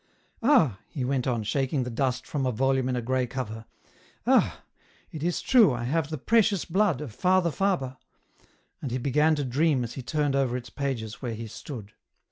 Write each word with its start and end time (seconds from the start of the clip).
"Ah!" 0.41 0.79
he 0.95 1.05
went 1.05 1.27
on, 1.27 1.43
shaking 1.43 1.83
the 1.83 1.91
dust 1.91 2.25
from 2.25 2.43
a 2.47 2.51
volume 2.51 2.89
in 2.89 2.95
a 2.95 3.03
grey 3.03 3.27
cover;" 3.27 3.65
ah! 4.25 4.63
it 5.11 5.21
is 5.21 5.41
true 5.43 5.73
I 5.73 5.83
have 5.83 6.09
The 6.09 6.17
Precious 6.17 6.65
Blood, 6.65 7.01
of 7.01 7.13
Father 7.13 7.51
Faber." 7.51 7.97
And 8.81 8.89
he 8.89 8.97
began 8.97 9.35
to 9.35 9.45
dream 9.45 9.83
as 9.83 9.93
he 9.93 10.01
turned 10.01 10.35
over 10.35 10.57
its 10.57 10.71
pages 10.71 11.21
where 11.21 11.35
he 11.35 11.45
stood. 11.45 11.93